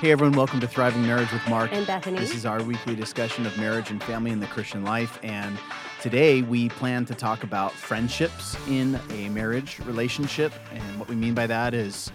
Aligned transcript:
Hey 0.00 0.12
everyone, 0.12 0.34
welcome 0.34 0.60
to 0.60 0.66
Thriving 0.66 1.02
Marriage 1.02 1.30
with 1.30 1.46
Mark 1.46 1.74
and 1.74 1.86
Bethany. 1.86 2.18
This 2.18 2.34
is 2.34 2.46
our 2.46 2.62
weekly 2.62 2.96
discussion 2.96 3.44
of 3.44 3.54
marriage 3.58 3.90
and 3.90 4.02
family 4.02 4.30
in 4.30 4.40
the 4.40 4.46
Christian 4.46 4.82
life. 4.82 5.18
And 5.22 5.58
today 6.00 6.40
we 6.40 6.70
plan 6.70 7.04
to 7.04 7.14
talk 7.14 7.42
about 7.42 7.72
friendships 7.72 8.56
in 8.66 8.98
a 9.10 9.28
marriage 9.28 9.78
relationship. 9.80 10.54
And 10.72 10.98
what 10.98 11.06
we 11.06 11.16
mean 11.16 11.34
by 11.34 11.46
that 11.48 11.74
is 11.74 12.10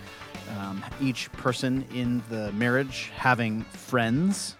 um, 0.57 0.83
each 0.99 1.31
person 1.33 1.85
in 1.93 2.23
the 2.27 2.51
marriage 2.53 3.11
having 3.15 3.61
friends 3.65 4.55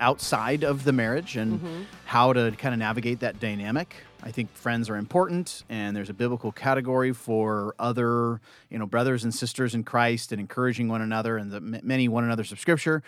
outside 0.00 0.64
of 0.64 0.84
the 0.84 0.92
marriage 0.92 1.36
and 1.36 1.60
mm-hmm. 1.60 1.82
how 2.06 2.32
to 2.32 2.50
kind 2.52 2.72
of 2.72 2.78
navigate 2.78 3.20
that 3.20 3.40
dynamic. 3.40 3.94
I 4.24 4.30
think 4.30 4.50
friends 4.54 4.88
are 4.88 4.96
important, 4.96 5.64
and 5.68 5.94
there's 5.94 6.08
a 6.08 6.14
biblical 6.14 6.50
category 6.50 7.12
for 7.12 7.74
other, 7.78 8.40
you 8.70 8.78
know, 8.78 8.86
brothers 8.86 9.22
and 9.22 9.34
sisters 9.34 9.74
in 9.74 9.84
Christ 9.84 10.32
and 10.32 10.40
encouraging 10.40 10.88
one 10.88 11.02
another 11.02 11.36
and 11.36 11.52
the 11.52 11.60
many 11.60 12.08
one 12.08 12.24
another's 12.24 12.50
of 12.50 12.58
Scripture. 12.58 13.02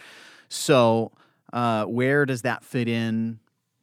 So, 0.51 1.13
uh, 1.55 1.87
where 1.87 2.27
does 2.27 2.43
that 2.43 2.63
fit 2.63 2.87
in 2.87 3.39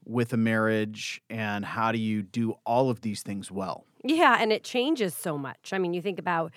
with 0.05 0.31
a 0.31 0.37
marriage, 0.37 1.23
and 1.27 1.65
how 1.65 1.91
do 1.91 1.97
you 1.97 2.21
do 2.21 2.53
all 2.67 2.91
of 2.91 3.01
these 3.01 3.23
things 3.23 3.49
well? 3.49 3.85
Yeah, 4.03 4.37
and 4.39 4.53
it 4.53 4.63
changes 4.63 5.15
so 5.15 5.35
much. 5.35 5.71
I 5.73 5.79
mean, 5.79 5.95
you 5.95 6.03
think 6.03 6.19
about 6.19 6.51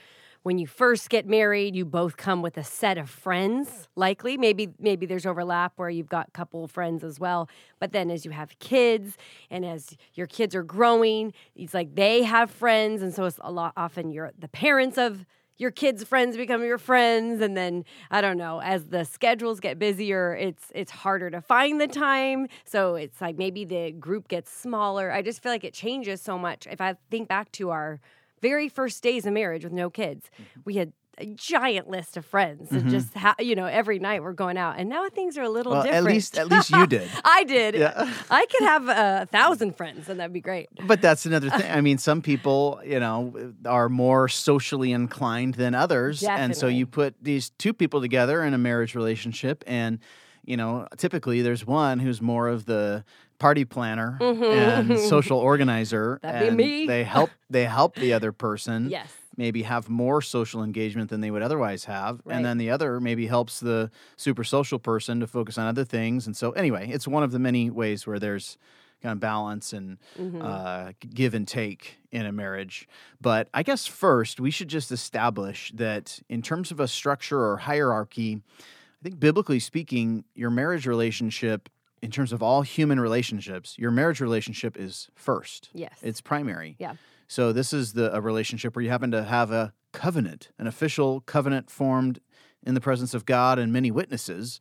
when 0.46 0.59
you 0.59 0.66
first 0.68 1.10
get 1.10 1.27
married, 1.27 1.74
you 1.74 1.84
both 1.84 2.16
come 2.16 2.41
with 2.41 2.56
a 2.56 2.62
set 2.62 2.98
of 2.98 3.10
friends, 3.10 3.88
likely. 3.96 4.37
Maybe 4.37 4.68
maybe 4.78 5.04
there's 5.04 5.27
overlap 5.27 5.73
where 5.74 5.91
you've 5.91 6.09
got 6.09 6.28
a 6.28 6.30
couple 6.30 6.68
friends 6.68 7.02
as 7.02 7.18
well. 7.18 7.48
But 7.80 7.91
then 7.91 8.12
as 8.12 8.24
you 8.24 8.30
have 8.30 8.56
kids 8.60 9.16
and 9.51 9.64
as 9.64 9.96
your 10.14 10.28
kids 10.28 10.54
are 10.54 10.62
growing, 10.62 11.32
it's 11.56 11.74
like 11.74 11.96
they 11.96 12.23
have 12.23 12.48
friends. 12.48 13.02
And 13.02 13.12
so 13.12 13.24
it's 13.24 13.40
a 13.40 13.51
lot 13.51 13.73
often 13.77 14.12
you're 14.12 14.30
the 14.38 14.46
parents 14.46 14.96
of 14.98 15.27
your 15.59 15.73
kids' 15.73 16.04
friends 16.04 16.37
become 16.37 16.62
your 16.62 16.78
friends 16.78 17.40
and 17.40 17.56
then 17.56 17.84
I 18.12 18.20
don't 18.20 18.38
know 18.38 18.60
as 18.60 18.84
the 18.84 19.04
schedules 19.04 19.59
get 19.59 19.80
busier 19.80 20.37
it's 20.37 20.70
it's 20.74 20.92
harder 20.92 21.30
to 21.30 21.40
find 21.40 21.80
the 21.80 21.88
time 21.88 22.48
so 22.66 22.95
it's 22.95 23.23
like 23.23 23.38
maybe 23.38 23.65
the 23.65 23.90
group 23.93 24.28
gets 24.28 24.52
smaller 24.52 25.10
I 25.10 25.23
just 25.23 25.43
feel 25.43 25.51
like 25.51 25.65
it 25.65 25.73
changes 25.73 26.21
so 26.21 26.38
much 26.38 26.66
if 26.71 26.82
I 26.82 26.96
think 27.10 27.28
back 27.28 27.51
to 27.52 27.71
our 27.71 28.01
very 28.40 28.68
first 28.68 29.02
days 29.02 29.26
of 29.26 29.32
marriage 29.32 29.65
with 29.65 29.73
no 29.73 29.90
kids, 29.90 30.30
mm-hmm. 30.34 30.60
we 30.65 30.74
had 30.74 30.92
a 31.18 31.26
giant 31.26 31.88
list 31.88 32.16
of 32.16 32.26
friends 32.26 32.66
mm-hmm. 32.66 32.76
and 32.76 32.90
just 32.90 33.15
ha- 33.15 33.34
you 33.38 33.54
know 33.54 33.65
every 33.65 33.98
night 33.98 34.23
we're 34.23 34.32
going 34.32 34.59
out. 34.59 34.78
And 34.78 34.88
now 34.88 35.09
things 35.09 35.38
are 35.38 35.43
a 35.43 35.48
little 35.48 35.73
well, 35.73 35.82
different. 35.82 36.06
at 36.06 36.12
least 36.12 36.38
at 36.38 36.48
least 36.48 36.70
you 36.70 36.87
did. 36.87 37.09
I 37.24 37.45
did. 37.45 37.74
Yeah. 37.74 38.12
i 38.30 38.46
could 38.46 38.62
have 38.62 38.88
a 38.88 39.26
thousand 39.26 39.76
friends 39.76 40.09
and 40.09 40.20
that'd 40.20 40.32
be 40.32 40.40
great. 40.40 40.68
But 40.87 41.01
that's 41.01 41.24
another 41.24 41.51
thing. 41.51 41.70
I 41.70 41.80
mean 41.87 41.98
some 41.98 42.20
people 42.20 42.80
you 42.84 43.01
know 43.01 43.54
are 43.65 43.88
more 43.88 44.28
socially 44.28 44.93
inclined 44.93 45.54
than 45.54 45.74
others. 45.74 46.21
Definitely. 46.21 46.45
and 46.45 46.56
so 46.56 46.66
you 46.66 46.87
put 46.87 47.15
these 47.23 47.50
two 47.50 47.73
people 47.73 48.00
together 48.00 48.43
in 48.43 48.52
a 48.52 48.59
marriage 48.59 48.95
relationship. 48.95 49.65
And 49.66 49.98
you 50.45 50.56
know 50.56 50.87
typically 50.96 51.40
there's 51.43 51.66
one 51.66 51.98
who's 51.98 52.21
more 52.21 52.48
of 52.48 52.66
the 52.66 53.04
party 53.38 53.65
planner 53.65 54.18
mm-hmm. 54.20 54.42
and 54.90 54.98
social 55.09 55.38
organizer. 55.38 56.18
That'd 56.23 56.48
and 56.48 56.56
be 56.56 56.65
me. 56.65 56.87
They 56.87 57.04
help 57.04 57.30
they 57.51 57.65
help 57.65 57.96
the 57.96 58.12
other 58.12 58.32
person. 58.32 58.90
Yes. 58.96 59.12
Maybe 59.38 59.65
have 59.65 59.90
more 59.90 60.23
social 60.23 60.65
engagement 60.65 61.10
than 61.10 61.20
they 61.20 61.30
would 61.30 61.43
otherwise 61.43 61.84
have. 61.84 62.23
Right. 62.24 62.37
And 62.37 62.45
then 62.45 62.56
the 62.56 62.70
other 62.70 63.01
maybe 63.01 63.26
helps 63.26 63.60
the 63.60 63.90
super 64.16 64.44
social 64.44 64.78
person 64.78 65.20
to 65.20 65.26
focus 65.26 65.59
on 65.59 65.66
other 65.66 65.84
things. 65.84 66.26
And 66.26 66.34
so 66.34 66.53
anyway, 66.53 66.88
it's 66.91 67.06
one 67.06 67.22
of 67.22 67.32
the 67.32 67.38
many 67.38 67.69
ways 67.69 68.06
where 68.06 68.19
there's 68.19 68.56
kind 69.03 69.12
of 69.12 69.20
balance 69.20 69.72
and 69.72 69.98
mm-hmm. 70.19 70.41
uh, 70.41 70.93
give 71.15 71.34
and 71.34 71.47
take 71.47 71.98
in 72.10 72.25
a 72.25 72.32
marriage. 72.32 72.88
But 73.21 73.48
I 73.53 73.62
guess 73.62 73.87
first 73.87 74.41
we 74.41 74.50
should 74.50 74.69
just 74.69 74.91
establish 74.91 75.71
that 75.75 76.21
in 76.28 76.41
terms 76.43 76.71
of 76.71 76.81
a 76.81 76.88
structure 76.88 77.44
or 77.44 77.59
hierarchy, 77.59 78.41
I 78.59 79.03
think 79.03 79.21
biblically 79.21 79.60
speaking, 79.60 80.25
your 80.34 80.50
marriage 80.50 80.87
relationship 80.87 81.69
in 82.06 82.12
terms 82.12 82.32
of 82.32 82.41
all 82.41 82.62
human 82.62 83.00
relationships, 83.00 83.76
your 83.76 83.91
marriage 83.91 84.21
relationship 84.21 84.76
is 84.78 85.09
first. 85.16 85.71
Yes. 85.72 85.99
It's 86.03 86.21
primary. 86.21 86.77
Yeah. 86.78 86.94
So 87.27 87.53
this 87.53 87.72
is 87.72 87.94
the 87.94 88.15
a 88.15 88.21
relationship 88.21 88.77
where 88.77 88.84
you 88.84 88.91
happen 88.91 89.11
to 89.11 89.25
have 89.25 89.50
a 89.50 89.72
covenant, 89.93 90.50
an 90.56 90.69
official 90.69 91.21
covenant 91.22 91.69
formed 91.69 92.21
in 92.65 92.75
the 92.75 92.81
presence 92.81 93.12
of 93.12 93.27
God 93.27 93.59
and 93.59 93.72
many 93.72 93.91
witnesses 93.91 94.61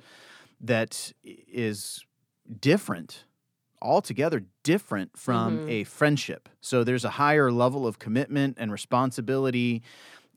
that 0.60 1.14
is 1.24 2.04
different 2.60 3.26
altogether 3.80 4.44
different 4.64 5.16
from 5.16 5.60
mm-hmm. 5.60 5.70
a 5.70 5.84
friendship. 5.84 6.50
So 6.62 6.84
there's 6.84 7.06
a 7.06 7.12
higher 7.12 7.52
level 7.52 7.86
of 7.86 8.00
commitment 8.00 8.58
and 8.60 8.72
responsibility 8.72 9.84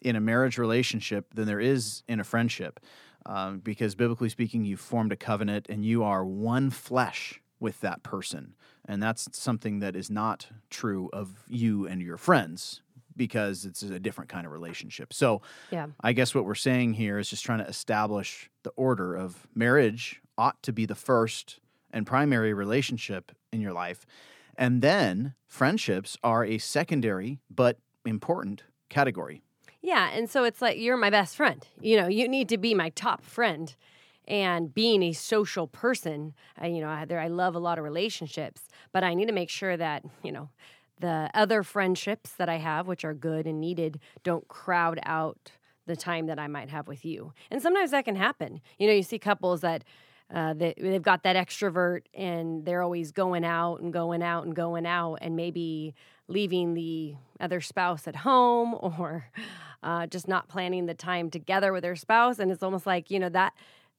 in 0.02 0.14
a 0.14 0.20
marriage 0.20 0.58
relationship 0.58 1.32
than 1.32 1.46
there 1.46 1.60
is 1.60 2.02
in 2.06 2.20
a 2.20 2.25
friendship 2.25 2.80
um, 3.28 3.58
because 3.60 3.94
biblically 3.94 4.30
speaking, 4.30 4.64
you've 4.64 4.80
formed 4.80 5.12
a 5.12 5.16
covenant 5.16 5.66
and 5.68 5.84
you 5.84 6.02
are 6.02 6.24
one 6.24 6.70
flesh 6.70 7.40
with 7.60 7.80
that 7.82 8.02
person. 8.02 8.54
And 8.86 9.02
that's 9.02 9.28
something 9.36 9.80
that 9.80 9.94
is 9.94 10.10
not 10.10 10.48
true 10.70 11.10
of 11.12 11.44
you 11.46 11.86
and 11.86 12.00
your 12.00 12.16
friends 12.16 12.80
because 13.16 13.64
it's 13.64 13.82
a 13.82 13.98
different 13.98 14.30
kind 14.30 14.46
of 14.46 14.52
relationship. 14.52 15.12
So, 15.12 15.42
yeah. 15.70 15.88
I 16.00 16.12
guess 16.12 16.34
what 16.34 16.44
we're 16.44 16.54
saying 16.54 16.94
here 16.94 17.18
is 17.18 17.28
just 17.28 17.44
trying 17.44 17.58
to 17.58 17.66
establish 17.66 18.48
the 18.62 18.70
order 18.70 19.14
of 19.14 19.46
marriage 19.54 20.22
ought 20.38 20.62
to 20.62 20.72
be 20.72 20.86
the 20.86 20.94
first 20.94 21.60
and 21.90 22.06
primary 22.06 22.54
relationship 22.54 23.32
in 23.52 23.60
your 23.60 23.72
life. 23.72 24.06
And 24.56 24.82
then 24.82 25.34
friendships 25.46 26.16
are 26.22 26.44
a 26.44 26.58
secondary 26.58 27.40
but 27.50 27.78
important 28.06 28.62
category. 28.88 29.42
Yeah, 29.80 30.10
and 30.12 30.28
so 30.28 30.44
it's 30.44 30.60
like 30.60 30.78
you're 30.78 30.96
my 30.96 31.10
best 31.10 31.36
friend. 31.36 31.66
You 31.80 31.96
know, 32.00 32.08
you 32.08 32.28
need 32.28 32.48
to 32.48 32.58
be 32.58 32.74
my 32.74 32.90
top 32.90 33.22
friend. 33.22 33.74
And 34.26 34.74
being 34.74 35.02
a 35.02 35.12
social 35.14 35.66
person, 35.66 36.34
I, 36.58 36.66
you 36.66 36.82
know, 36.82 36.88
I, 36.90 37.06
there 37.06 37.18
I 37.18 37.28
love 37.28 37.54
a 37.54 37.58
lot 37.58 37.78
of 37.78 37.84
relationships, 37.84 38.68
but 38.92 39.02
I 39.02 39.14
need 39.14 39.26
to 39.26 39.32
make 39.32 39.48
sure 39.48 39.76
that 39.76 40.04
you 40.22 40.32
know 40.32 40.50
the 41.00 41.30
other 41.32 41.62
friendships 41.62 42.32
that 42.32 42.48
I 42.48 42.56
have, 42.56 42.86
which 42.86 43.04
are 43.04 43.14
good 43.14 43.46
and 43.46 43.60
needed, 43.60 44.00
don't 44.24 44.46
crowd 44.48 45.00
out 45.04 45.52
the 45.86 45.96
time 45.96 46.26
that 46.26 46.38
I 46.38 46.48
might 46.48 46.68
have 46.68 46.88
with 46.88 47.04
you. 47.04 47.32
And 47.50 47.62
sometimes 47.62 47.92
that 47.92 48.04
can 48.04 48.16
happen. 48.16 48.60
You 48.78 48.88
know, 48.88 48.92
you 48.92 49.02
see 49.02 49.18
couples 49.18 49.62
that 49.62 49.84
uh, 50.32 50.52
they, 50.54 50.74
they've 50.76 51.02
got 51.02 51.22
that 51.22 51.36
extrovert 51.36 52.02
and 52.12 52.64
they're 52.64 52.82
always 52.82 53.12
going 53.12 53.44
out 53.44 53.76
and 53.76 53.92
going 53.92 54.22
out 54.22 54.44
and 54.44 54.54
going 54.54 54.84
out 54.84 55.18
and 55.22 55.36
maybe 55.36 55.94
leaving 56.26 56.74
the 56.74 57.14
other 57.40 57.60
spouse 57.62 58.06
at 58.06 58.16
home 58.16 58.74
or 58.80 59.30
uh, 59.82 60.06
just 60.06 60.28
not 60.28 60.48
planning 60.48 60.86
the 60.86 60.94
time 60.94 61.30
together 61.30 61.72
with 61.72 61.82
their 61.82 61.96
spouse. 61.96 62.38
And 62.38 62.50
it's 62.50 62.62
almost 62.62 62.86
like, 62.86 63.10
you 63.10 63.18
know, 63.18 63.28
that 63.30 63.54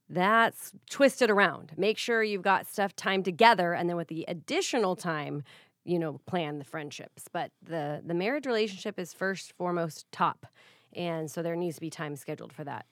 that's 0.10 0.74
twisted 0.90 1.30
around. 1.30 1.72
Make 1.78 1.98
sure 1.98 2.24
you've 2.24 2.42
got 2.42 2.68
stuff 2.68 2.96
time 2.96 3.24
together 3.24 3.74
and 3.74 3.88
then 3.90 3.96
with 3.96 4.08
the 4.08 4.26
additional 4.28 4.96
time, 4.96 5.44
you 5.86 6.00
know, 6.00 6.20
plan 6.26 6.58
the 6.58 6.66
friendships. 6.66 7.26
But 7.32 7.52
the 7.62 8.02
the 8.06 8.14
marriage 8.14 8.46
relationship 8.46 9.00
is 9.00 9.14
first 9.14 9.54
foremost 9.54 10.06
top. 10.12 10.46
And 10.94 11.30
so 11.30 11.44
there 11.44 11.56
needs 11.56 11.76
to 11.76 11.82
be 11.82 11.92
time 11.92 12.16
scheduled 12.16 12.52
for 12.52 12.64
that. 12.64 12.86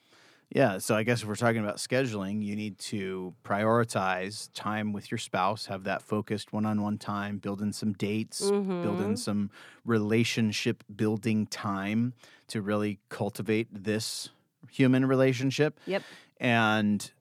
Yeah, 0.50 0.78
so 0.78 0.96
I 0.96 1.04
guess 1.04 1.24
if 1.24 1.28
we're 1.28 1.36
talking 1.36 1.62
about 1.62 1.76
scheduling, 1.76 2.42
you 2.42 2.56
need 2.56 2.80
to 2.80 3.34
prioritize 3.44 4.50
time 4.54 4.94
with 4.94 5.12
your 5.12 5.18
spouse, 5.18 5.66
have 5.66 5.84
that 5.84 6.02
focused 6.02 6.54
one 6.54 6.66
on 6.66 6.82
one 6.82 6.98
time, 6.98 7.38
build 7.38 7.62
in 7.62 7.74
some 7.74 7.92
dates, 7.92 8.42
mm-hmm. 8.42 8.82
build 8.82 9.02
in 9.02 9.18
some 9.18 9.52
relationship 9.84 10.86
building 10.96 11.48
time 11.48 12.14
to 12.48 12.62
really 12.62 13.00
cultivate 13.10 13.68
this 13.72 14.30
human 14.72 15.06
relationship. 15.06 15.80
Yep. 15.86 16.04
And, 16.40 17.12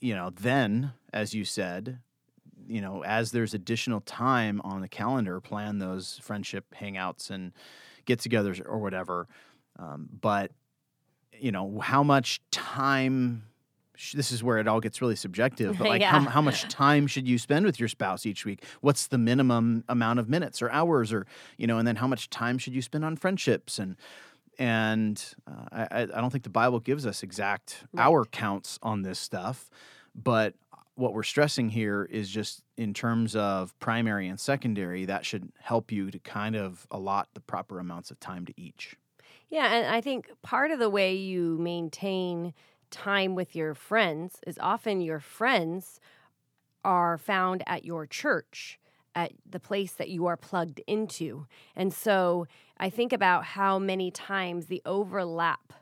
you 0.00 0.14
know, 0.14 0.30
then, 0.30 0.92
as 1.14 1.34
you 1.34 1.46
said, 1.46 2.00
you 2.68 2.82
know, 2.82 3.02
as 3.04 3.30
there's 3.30 3.54
additional 3.54 4.00
time 4.02 4.60
on 4.64 4.82
the 4.82 4.88
calendar, 4.88 5.40
plan 5.40 5.78
those 5.78 6.20
friendship 6.22 6.66
hangouts 6.78 7.30
and 7.30 7.52
get 8.04 8.18
togethers 8.18 8.60
or 8.64 8.78
whatever. 8.78 9.28
Um, 9.78 10.08
but 10.20 10.50
you 11.40 11.52
know 11.52 11.80
how 11.80 12.02
much 12.02 12.40
time 12.50 13.42
this 14.14 14.30
is 14.30 14.42
where 14.42 14.58
it 14.58 14.68
all 14.68 14.80
gets 14.80 15.00
really 15.00 15.16
subjective 15.16 15.78
but 15.78 15.88
like 15.88 16.00
yeah. 16.00 16.10
how, 16.10 16.20
how 16.20 16.40
much 16.40 16.68
time 16.68 17.06
should 17.06 17.26
you 17.26 17.38
spend 17.38 17.64
with 17.64 17.80
your 17.80 17.88
spouse 17.88 18.26
each 18.26 18.44
week 18.44 18.64
what's 18.80 19.06
the 19.06 19.18
minimum 19.18 19.84
amount 19.88 20.18
of 20.18 20.28
minutes 20.28 20.60
or 20.60 20.70
hours 20.70 21.12
or 21.12 21.26
you 21.56 21.66
know 21.66 21.78
and 21.78 21.86
then 21.86 21.96
how 21.96 22.06
much 22.06 22.28
time 22.30 22.58
should 22.58 22.74
you 22.74 22.82
spend 22.82 23.04
on 23.04 23.16
friendships 23.16 23.78
and 23.78 23.96
and 24.58 25.34
uh, 25.46 25.86
I, 25.90 26.02
I 26.02 26.06
don't 26.06 26.30
think 26.30 26.44
the 26.44 26.50
bible 26.50 26.80
gives 26.80 27.06
us 27.06 27.22
exact 27.22 27.84
right. 27.92 28.04
hour 28.04 28.24
counts 28.24 28.78
on 28.82 29.02
this 29.02 29.18
stuff 29.18 29.70
but 30.14 30.54
what 30.94 31.12
we're 31.12 31.22
stressing 31.22 31.68
here 31.68 32.08
is 32.10 32.30
just 32.30 32.62
in 32.78 32.94
terms 32.94 33.36
of 33.36 33.78
primary 33.80 34.28
and 34.28 34.40
secondary 34.40 35.04
that 35.04 35.26
should 35.26 35.50
help 35.60 35.92
you 35.92 36.10
to 36.10 36.18
kind 36.18 36.56
of 36.56 36.86
allot 36.90 37.28
the 37.34 37.40
proper 37.40 37.78
amounts 37.78 38.10
of 38.10 38.18
time 38.18 38.46
to 38.46 38.54
each 38.56 38.96
yeah, 39.48 39.74
and 39.74 39.94
I 39.94 40.00
think 40.00 40.30
part 40.42 40.70
of 40.70 40.78
the 40.78 40.90
way 40.90 41.14
you 41.14 41.56
maintain 41.58 42.52
time 42.90 43.34
with 43.34 43.54
your 43.54 43.74
friends 43.74 44.36
is 44.46 44.58
often 44.60 45.00
your 45.00 45.20
friends 45.20 46.00
are 46.84 47.18
found 47.18 47.62
at 47.66 47.84
your 47.84 48.06
church, 48.06 48.78
at 49.14 49.32
the 49.48 49.60
place 49.60 49.92
that 49.92 50.08
you 50.08 50.26
are 50.26 50.36
plugged 50.36 50.80
into. 50.86 51.46
And 51.74 51.92
so 51.92 52.46
I 52.78 52.90
think 52.90 53.12
about 53.12 53.44
how 53.44 53.78
many 53.78 54.10
times 54.10 54.66
the 54.66 54.82
overlap 54.84 55.72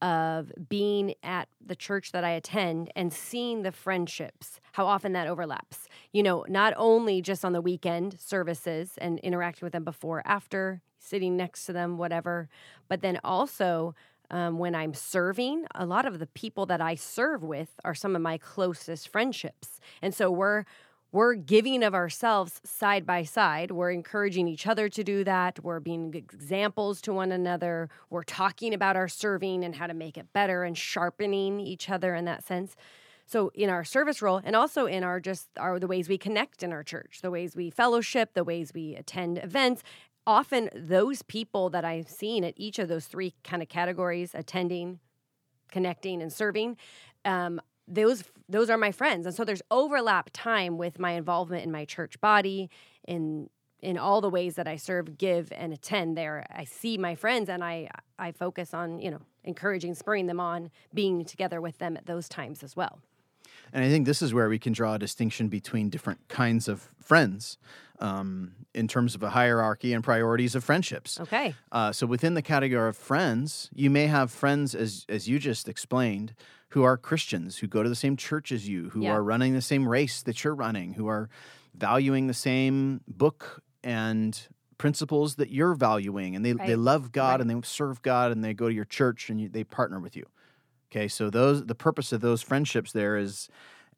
of 0.00 0.52
being 0.68 1.14
at 1.22 1.48
the 1.64 1.76
church 1.76 2.10
that 2.10 2.24
I 2.24 2.30
attend 2.30 2.90
and 2.96 3.12
seeing 3.12 3.62
the 3.62 3.70
friendships, 3.70 4.60
how 4.72 4.86
often 4.86 5.12
that 5.12 5.28
overlaps. 5.28 5.88
You 6.12 6.24
know, 6.24 6.44
not 6.48 6.74
only 6.76 7.22
just 7.22 7.44
on 7.44 7.52
the 7.52 7.60
weekend 7.60 8.18
services 8.20 8.94
and 8.98 9.20
interacting 9.20 9.64
with 9.64 9.72
them 9.72 9.84
before, 9.84 10.22
after, 10.24 10.82
sitting 11.02 11.36
next 11.36 11.66
to 11.66 11.72
them, 11.72 11.98
whatever, 11.98 12.48
but 12.88 13.02
then 13.02 13.20
also 13.24 13.94
um, 14.30 14.58
when 14.58 14.74
I'm 14.74 14.94
serving, 14.94 15.66
a 15.74 15.84
lot 15.84 16.06
of 16.06 16.18
the 16.18 16.26
people 16.26 16.64
that 16.66 16.80
I 16.80 16.94
serve 16.94 17.42
with 17.42 17.68
are 17.84 17.94
some 17.94 18.16
of 18.16 18.22
my 18.22 18.38
closest 18.38 19.08
friendships. 19.08 19.78
And 20.00 20.14
so 20.14 20.30
we're 20.30 20.64
we're 21.12 21.34
giving 21.34 21.82
of 21.82 21.94
ourselves 21.94 22.62
side 22.64 23.04
by 23.04 23.22
side. 23.24 23.70
We're 23.70 23.90
encouraging 23.90 24.48
each 24.48 24.66
other 24.66 24.88
to 24.88 25.04
do 25.04 25.24
that. 25.24 25.62
We're 25.62 25.78
being 25.78 26.14
examples 26.14 27.02
to 27.02 27.12
one 27.12 27.30
another. 27.30 27.90
We're 28.08 28.22
talking 28.22 28.72
about 28.72 28.96
our 28.96 29.08
serving 29.08 29.62
and 29.62 29.74
how 29.74 29.88
to 29.88 29.92
make 29.92 30.16
it 30.16 30.32
better 30.32 30.64
and 30.64 30.76
sharpening 30.76 31.60
each 31.60 31.90
other 31.90 32.14
in 32.14 32.24
that 32.24 32.42
sense. 32.44 32.76
So 33.26 33.52
in 33.54 33.68
our 33.68 33.84
service 33.84 34.22
role 34.22 34.40
and 34.42 34.56
also 34.56 34.86
in 34.86 35.04
our 35.04 35.20
just 35.20 35.48
our 35.58 35.78
the 35.78 35.86
ways 35.86 36.08
we 36.08 36.16
connect 36.16 36.62
in 36.62 36.72
our 36.72 36.82
church, 36.82 37.20
the 37.20 37.30
ways 37.30 37.54
we 37.54 37.68
fellowship, 37.68 38.32
the 38.32 38.44
ways 38.44 38.72
we 38.74 38.96
attend 38.96 39.36
events, 39.36 39.82
often 40.26 40.70
those 40.74 41.22
people 41.22 41.70
that 41.70 41.84
I've 41.84 42.08
seen 42.08 42.44
at 42.44 42.54
each 42.56 42.78
of 42.78 42.88
those 42.88 43.06
three 43.06 43.34
kind 43.44 43.62
of 43.62 43.68
categories, 43.68 44.32
attending, 44.34 45.00
connecting 45.70 46.22
and 46.22 46.32
serving, 46.32 46.76
um, 47.24 47.60
those 47.88 48.24
those 48.48 48.70
are 48.70 48.78
my 48.78 48.92
friends 48.92 49.26
and 49.26 49.34
so 49.34 49.44
there's 49.44 49.62
overlap 49.70 50.30
time 50.32 50.78
with 50.78 51.00
my 51.00 51.12
involvement 51.12 51.64
in 51.64 51.72
my 51.72 51.84
church 51.84 52.20
body 52.20 52.70
in 53.08 53.48
in 53.82 53.98
all 53.98 54.20
the 54.20 54.30
ways 54.30 54.54
that 54.54 54.68
I 54.68 54.76
serve, 54.76 55.18
give, 55.18 55.52
and 55.52 55.72
attend 55.72 56.16
there. 56.16 56.46
I 56.50 56.64
see 56.64 56.96
my 56.96 57.14
friends 57.14 57.48
and 57.48 57.62
I 57.62 57.88
I 58.18 58.30
focus 58.32 58.72
on, 58.72 59.00
you 59.00 59.10
know, 59.10 59.20
encouraging, 59.44 59.94
spurring 59.94 60.26
them 60.26 60.38
on, 60.38 60.70
being 60.94 61.24
together 61.24 61.60
with 61.60 61.78
them 61.78 61.96
at 61.96 62.06
those 62.06 62.28
times 62.28 62.62
as 62.62 62.76
well. 62.76 63.00
And 63.72 63.84
I 63.84 63.88
think 63.88 64.06
this 64.06 64.20
is 64.22 64.34
where 64.34 64.48
we 64.48 64.58
can 64.58 64.72
draw 64.72 64.94
a 64.94 64.98
distinction 64.98 65.48
between 65.48 65.88
different 65.90 66.28
kinds 66.28 66.68
of 66.68 66.88
friends 67.00 67.58
um, 68.00 68.52
in 68.74 68.86
terms 68.88 69.14
of 69.14 69.22
a 69.22 69.30
hierarchy 69.30 69.92
and 69.92 70.02
priorities 70.04 70.54
of 70.54 70.62
friendships. 70.64 71.18
Okay. 71.20 71.54
Uh, 71.70 71.92
so 71.92 72.06
within 72.06 72.34
the 72.34 72.42
category 72.42 72.88
of 72.88 72.96
friends, 72.96 73.70
you 73.74 73.88
may 73.90 74.06
have 74.08 74.30
friends, 74.30 74.74
as, 74.74 75.06
as 75.08 75.28
you 75.28 75.38
just 75.38 75.68
explained, 75.68 76.34
who 76.70 76.82
are 76.82 76.96
Christians, 76.96 77.58
who 77.58 77.66
go 77.66 77.82
to 77.82 77.88
the 77.88 77.94
same 77.94 78.16
church 78.16 78.50
as 78.52 78.68
you, 78.68 78.90
who 78.90 79.02
Yeah. 79.02 79.12
are 79.12 79.22
running 79.22 79.52
the 79.54 79.60
same 79.62 79.88
race 79.88 80.22
that 80.22 80.42
you're 80.42 80.54
running, 80.54 80.94
who 80.94 81.06
are 81.06 81.28
valuing 81.74 82.26
the 82.26 82.34
same 82.34 83.00
book 83.06 83.62
and 83.84 84.48
principles 84.78 85.36
that 85.36 85.50
you're 85.50 85.74
valuing. 85.74 86.34
And 86.34 86.44
they, 86.44 86.52
they 86.52 86.76
love 86.76 87.12
God 87.12 87.32
Right. 87.34 87.40
and 87.42 87.50
they 87.50 87.66
serve 87.66 88.02
God 88.02 88.32
and 88.32 88.42
they 88.44 88.52
go 88.52 88.68
to 88.68 88.74
your 88.74 88.84
church 88.84 89.30
and 89.30 89.40
you, 89.40 89.48
they 89.48 89.64
partner 89.64 90.00
with 90.00 90.16
you. 90.16 90.26
Okay, 90.92 91.08
so 91.08 91.30
those 91.30 91.64
the 91.64 91.74
purpose 91.74 92.12
of 92.12 92.20
those 92.20 92.42
friendships 92.42 92.92
there 92.92 93.16
is 93.16 93.48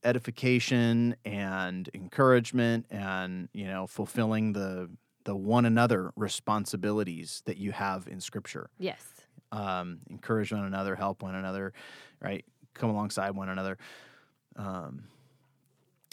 edification 0.04 1.16
and 1.24 1.90
encouragement 1.92 2.86
and 2.88 3.48
you 3.52 3.66
know 3.66 3.88
fulfilling 3.88 4.52
the 4.52 4.88
the 5.24 5.34
one 5.34 5.64
another 5.64 6.12
responsibilities 6.14 7.42
that 7.46 7.56
you 7.56 7.72
have 7.72 8.06
in 8.06 8.20
scripture 8.20 8.70
Yes. 8.78 9.02
um, 9.50 9.98
encourage 10.08 10.52
one 10.52 10.62
another 10.64 10.94
help 10.94 11.22
one 11.22 11.34
another 11.34 11.72
right 12.20 12.44
come 12.74 12.90
alongside 12.90 13.30
one 13.30 13.48
another 13.48 13.76
um, 14.54 15.02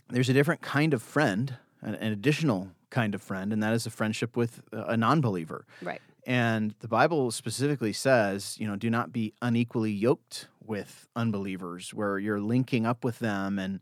there's 0.10 0.30
a 0.30 0.34
different 0.34 0.62
kind 0.62 0.96
of 0.96 1.04
friend 1.04 1.58
an, 1.84 1.94
an 1.94 2.12
additional 2.12 2.70
kind 2.90 3.14
of 3.14 3.22
friend 3.22 3.54
and 3.54 3.62
that 3.62 3.74
is 3.74 3.86
a 3.86 3.92
friendship 3.92 4.36
with 4.36 4.62
a 4.72 4.94
a 4.94 4.98
non-believer 4.98 5.64
Right. 5.84 6.02
And 6.26 6.76
the 6.80 6.88
Bible 6.88 7.32
specifically 7.32 7.94
says, 7.94 8.58
you 8.60 8.68
know, 8.68 8.76
do 8.76 8.90
not 8.90 9.12
be 9.12 9.34
unequally 9.42 9.92
yoked 9.92 10.48
with 10.64 11.08
unbelievers, 11.16 11.94
where 11.94 12.20
you're 12.20 12.40
linking 12.40 12.86
up 12.86 13.04
with 13.04 13.20
them 13.20 13.58
and 13.60 13.80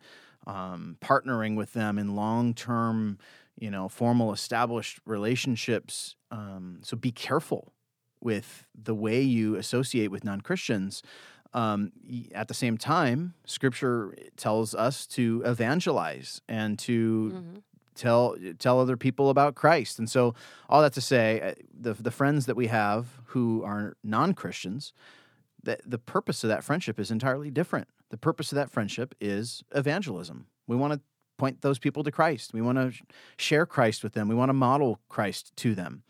um, 0.47 0.97
partnering 1.01 1.55
with 1.55 1.73
them 1.73 1.99
in 1.99 2.15
long 2.15 2.53
term, 2.53 3.17
you 3.57 3.69
know, 3.69 3.89
formal 3.89 4.31
established 4.33 4.99
relationships. 5.05 6.15
Um, 6.31 6.79
so 6.83 6.95
be 6.97 7.11
careful 7.11 7.73
with 8.21 8.65
the 8.75 8.95
way 8.95 9.21
you 9.21 9.55
associate 9.55 10.09
with 10.11 10.23
non 10.23 10.41
Christians. 10.41 11.03
Um, 11.53 11.91
at 12.33 12.47
the 12.47 12.53
same 12.53 12.77
time, 12.77 13.33
Scripture 13.45 14.13
tells 14.37 14.75
us 14.75 15.07
to 15.07 15.41
evangelize 15.45 16.41
and 16.47 16.77
to 16.79 17.31
Mhm. 17.33 17.63
Tell 17.99 18.35
tell 18.57 18.79
other 18.79 18.97
people 18.97 19.29
about 19.29 19.55
Christ. 19.55 19.99
And 19.99 20.09
so, 20.09 20.33
all 20.69 20.81
that 20.81 20.93
to 20.93 21.01
say, 21.01 21.41
uh, 21.41 21.53
the 21.79 21.93
the 21.93 22.11
friends 22.11 22.45
that 22.45 22.55
we 22.55 22.67
have 22.67 23.07
who 23.25 23.63
are 23.63 23.95
non 24.03 24.33
Christians, 24.33 24.93
that 25.63 25.81
the 25.85 25.99
purpose 25.99 26.43
of 26.43 26.47
that 26.47 26.63
friendship 26.63 26.99
is 26.99 27.11
entirely 27.11 27.51
different. 27.51 27.87
The 28.09 28.17
purpose 28.17 28.51
of 28.51 28.55
that 28.55 28.71
friendship 28.71 29.13
is 29.21 29.63
evangelism. 29.75 30.47
We 30.67 30.75
want 30.75 30.93
to 30.93 31.01
point 31.37 31.61
those 31.61 31.79
people 31.79 32.03
to 32.03 32.11
Christ. 32.11 32.53
We 32.53 32.61
want 32.61 32.77
to 32.77 32.91
share 33.37 33.65
Christ 33.65 34.03
with 34.03 34.13
them. 34.13 34.27
We 34.27 34.35
want 34.35 34.49
to 34.49 34.53
model 34.53 34.99
Christ 35.09 35.55
to 35.57 35.75
them. 35.75 36.03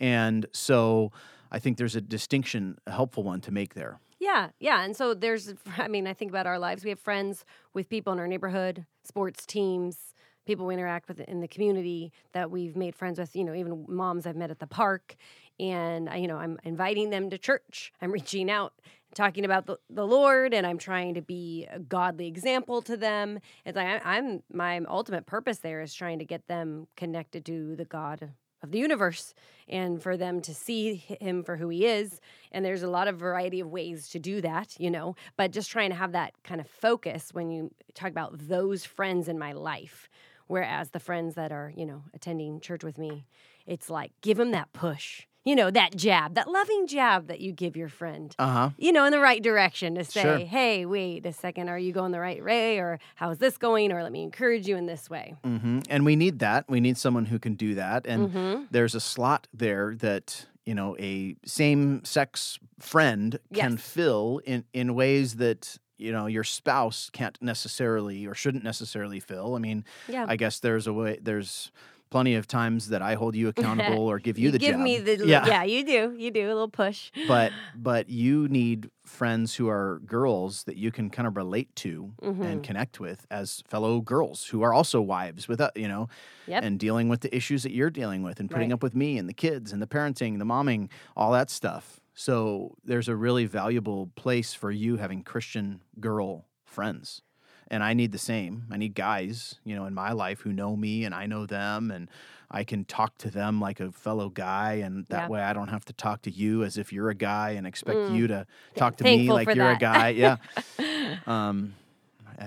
And 0.00 0.46
so, 0.52 1.12
I 1.50 1.58
think 1.58 1.78
there's 1.78 1.96
a 1.96 2.00
distinction, 2.00 2.78
a 2.86 2.92
helpful 2.92 3.22
one 3.22 3.40
to 3.42 3.52
make 3.52 3.74
there. 3.74 4.00
Yeah, 4.20 4.48
yeah. 4.58 4.84
And 4.84 4.96
so 4.96 5.14
there's, 5.14 5.54
I 5.78 5.88
mean, 5.88 6.06
I 6.06 6.14
think 6.14 6.30
about 6.30 6.46
our 6.46 6.58
lives. 6.58 6.84
We 6.84 6.90
have 6.90 7.00
friends 7.00 7.44
with 7.72 7.88
people 7.88 8.12
in 8.12 8.18
our 8.18 8.28
neighborhood, 8.28 8.84
sports 9.04 9.46
teams, 9.46 10.14
people 10.48 10.64
we 10.64 10.72
interact 10.72 11.08
with 11.08 11.20
in 11.20 11.40
the 11.40 11.46
community 11.46 12.10
that 12.32 12.50
we've 12.50 12.74
made 12.74 12.96
friends 12.96 13.18
with, 13.18 13.36
you 13.36 13.44
know, 13.44 13.54
even 13.54 13.84
moms 13.86 14.26
I've 14.26 14.34
met 14.34 14.50
at 14.50 14.58
the 14.58 14.66
park. 14.66 15.14
And, 15.60 16.08
I- 16.08 16.16
you 16.16 16.26
know, 16.26 16.38
I'm 16.38 16.58
inviting 16.64 17.10
them 17.10 17.28
to 17.30 17.36
church. 17.36 17.92
I'm 18.00 18.10
reaching 18.18 18.50
out, 18.50 18.72
talking 19.14 19.44
about 19.44 19.66
the, 19.66 19.76
the 19.90 20.06
Lord, 20.06 20.54
and 20.54 20.66
I'm 20.66 20.78
trying 20.78 21.12
to 21.14 21.20
be 21.22 21.66
a 21.70 21.78
godly 21.78 22.26
example 22.26 22.80
to 22.82 22.96
them. 22.96 23.40
It's 23.66 23.76
like 23.76 23.86
I, 24.06 24.16
I'm, 24.16 24.42
my 24.50 24.80
ultimate 24.88 25.26
purpose 25.26 25.58
there 25.58 25.82
is 25.82 25.92
trying 25.92 26.18
to 26.20 26.24
get 26.24 26.48
them 26.48 26.86
connected 26.96 27.44
to 27.44 27.76
the 27.76 27.84
God 27.84 28.30
of 28.62 28.72
the 28.72 28.78
universe 28.78 29.34
and 29.68 30.02
for 30.02 30.16
them 30.16 30.40
to 30.40 30.54
see 30.54 30.96
him 31.20 31.44
for 31.44 31.56
who 31.56 31.68
he 31.68 31.86
is 31.86 32.20
and 32.50 32.64
there's 32.64 32.82
a 32.82 32.88
lot 32.90 33.06
of 33.06 33.16
variety 33.16 33.60
of 33.60 33.68
ways 33.68 34.08
to 34.08 34.18
do 34.18 34.40
that 34.40 34.74
you 34.80 34.90
know 34.90 35.14
but 35.36 35.52
just 35.52 35.70
trying 35.70 35.90
to 35.90 35.94
have 35.96 36.10
that 36.10 36.32
kind 36.42 36.60
of 36.60 36.66
focus 36.66 37.30
when 37.32 37.50
you 37.50 37.70
talk 37.94 38.10
about 38.10 38.36
those 38.48 38.84
friends 38.84 39.28
in 39.28 39.38
my 39.38 39.52
life 39.52 40.08
whereas 40.48 40.90
the 40.90 41.00
friends 41.00 41.34
that 41.36 41.52
are 41.52 41.72
you 41.76 41.86
know 41.86 42.02
attending 42.12 42.60
church 42.60 42.82
with 42.84 42.98
me 42.98 43.24
it's 43.66 43.88
like 43.88 44.10
give 44.22 44.36
them 44.36 44.50
that 44.50 44.72
push 44.72 45.26
you 45.44 45.54
know 45.54 45.70
that 45.70 45.94
jab 45.96 46.34
that 46.34 46.48
loving 46.50 46.86
jab 46.86 47.26
that 47.28 47.40
you 47.40 47.52
give 47.52 47.76
your 47.76 47.88
friend 47.88 48.34
Uh 48.38 48.48
huh. 48.52 48.70
you 48.76 48.92
know, 48.92 49.04
in 49.04 49.12
the 49.12 49.20
right 49.20 49.42
direction 49.42 49.94
to 49.94 50.04
say, 50.04 50.20
Sure. 50.22 50.38
hey, 50.38 50.84
wait 50.86 51.24
a 51.26 51.32
second, 51.32 51.68
are 51.68 51.78
you 51.78 51.92
going 51.92 52.12
the 52.12 52.20
right 52.20 52.42
way? 52.44 52.78
Or 52.78 52.98
how 53.16 53.30
is 53.30 53.38
this 53.38 53.56
going? 53.58 53.90
Or 53.92 54.02
let 54.02 54.12
me 54.12 54.22
encourage 54.22 54.68
you 54.68 54.76
in 54.76 54.86
this 54.86 55.08
way. 55.08 55.34
hmm 55.42 55.80
And 55.88 56.04
we 56.04 56.16
need 56.16 56.38
that. 56.40 56.64
We 56.68 56.80
need 56.80 56.96
someone 56.98 57.26
who 57.26 57.38
can 57.38 57.54
do 57.54 57.74
that. 57.76 58.06
And 58.06 58.30
Mhm. 58.30 58.66
there's 58.70 58.94
a 58.94 59.00
slot 59.00 59.48
there 59.54 59.94
that 59.96 60.46
you 60.66 60.74
know 60.74 60.96
a 60.98 61.34
same-sex 61.46 62.58
friend 62.78 63.38
can 63.54 63.76
fill 63.76 64.40
in 64.44 64.64
in 64.72 64.94
ways 64.94 65.36
that 65.36 65.78
you 65.98 66.12
know 66.12 66.26
your 66.26 66.44
spouse 66.44 67.10
can't 67.12 67.36
necessarily 67.42 68.26
or 68.26 68.34
shouldn't 68.34 68.64
necessarily 68.64 69.20
fill. 69.20 69.54
I 69.56 69.58
mean, 69.58 69.84
Yeah. 70.08 70.26
I 70.28 70.36
guess 70.36 70.60
there's 70.60 70.86
a 70.86 70.92
way. 70.92 71.18
There's 71.20 71.70
plenty 72.10 72.34
of 72.36 72.46
times 72.46 72.88
that 72.88 73.02
I 73.02 73.16
hold 73.16 73.36
you 73.36 73.48
accountable 73.54 74.06
or 74.06 74.18
give 74.18 74.38
you, 74.38 74.50
the 74.50 74.58
give 74.58 74.78
me 74.78 74.96
the 74.98 75.26
yeah. 75.26 75.46
yeah. 75.46 75.62
you 75.64 75.84
do 75.84 76.14
you 76.16 76.30
do 76.30 76.46
a 76.46 76.48
little 76.48 76.68
push 76.70 77.10
but 77.26 77.52
but 77.76 78.08
you 78.08 78.48
need 78.48 78.88
friends 79.04 79.54
who 79.56 79.68
are 79.68 80.00
girls 80.06 80.64
that 80.64 80.78
you 80.78 80.90
can 80.90 81.10
kind 81.10 81.28
of 81.28 81.36
relate 81.36 81.68
to 81.76 82.10
Mhm. 82.22 82.42
and 82.44 82.62
connect 82.62 82.98
with 82.98 83.26
as 83.30 83.62
fellow 83.68 84.00
girls 84.00 84.46
who 84.46 84.62
are 84.62 84.72
also 84.72 85.02
wives 85.02 85.48
with 85.48 85.60
uh, 85.60 85.70
you 85.74 85.86
know 85.86 86.08
Yep. 86.46 86.62
and 86.64 86.78
dealing 86.80 87.10
with 87.10 87.20
the 87.20 87.36
issues 87.36 87.62
that 87.64 87.72
you're 87.72 87.90
dealing 87.90 88.22
with 88.22 88.40
and 88.40 88.50
putting 88.50 88.70
Right. 88.70 88.74
up 88.76 88.82
with 88.82 88.94
me 88.94 89.18
and 89.18 89.28
the 89.28 89.34
kids 89.34 89.70
and 89.70 89.82
the 89.82 89.86
parenting 89.86 90.38
the 90.38 90.46
momming 90.46 90.88
all 91.14 91.32
that 91.32 91.50
stuff 91.50 92.00
so 92.20 92.74
there's 92.84 93.06
a 93.08 93.14
really 93.14 93.46
valuable 93.46 94.10
place 94.16 94.52
for 94.52 94.72
you 94.72 94.96
having 94.96 95.22
christian 95.22 95.80
girl 96.00 96.46
friends. 96.64 97.22
And 97.70 97.82
i 97.84 97.92
need 97.94 98.12
the 98.12 98.18
same. 98.32 98.64
I 98.72 98.76
need 98.76 98.94
guys 98.94 99.36
you 99.64 99.76
know 99.76 99.84
in 99.86 99.94
my 99.94 100.12
life 100.12 100.40
who 100.40 100.52
know 100.52 100.74
me 100.74 101.04
and 101.04 101.14
i 101.14 101.26
know 101.26 101.46
them 101.46 101.90
and 101.90 102.08
i 102.50 102.64
can 102.64 102.84
talk 102.84 103.18
to 103.18 103.30
them 103.30 103.60
like 103.60 103.78
a 103.78 103.92
fellow 103.92 104.30
guy 104.30 104.70
and 104.84 105.06
that 105.10 105.24
Yeah. 105.24 105.28
way 105.28 105.40
i 105.42 105.52
don't 105.52 105.68
have 105.76 105.84
to 105.84 105.92
talk 105.92 106.22
to 106.22 106.30
you 106.30 106.64
as 106.64 106.76
if 106.78 106.92
you're 106.94 107.10
a 107.10 107.14
guy 107.30 107.50
and 107.58 107.66
expect 107.66 107.98
Mm. 108.08 108.14
you 108.16 108.26
to 108.34 108.46
talk 108.74 108.96
to 108.96 109.04
me 109.04 109.30
like 109.38 109.54
you're 109.54 109.70
a 109.70 109.78
guy. 109.78 110.08
Yeah. 110.24 110.36
Um 111.26 111.74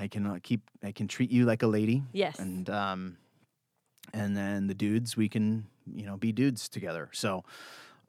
i 0.03 0.07
can 0.07 0.25
uh, 0.25 0.39
keep 0.43 0.61
i 0.83 0.91
can 0.91 1.07
treat 1.07 1.31
you 1.31 1.45
like 1.51 1.63
a 1.63 1.67
lady. 1.77 2.03
Yes. 2.13 2.39
And 2.39 2.69
um 2.69 3.17
and 4.13 4.35
then 4.35 4.67
the 4.67 4.73
dudes 4.85 5.15
we 5.15 5.29
can 5.29 5.67
you 5.99 6.05
know 6.07 6.17
be 6.17 6.31
dudes 6.31 6.67
together. 6.69 7.09
So 7.13 7.43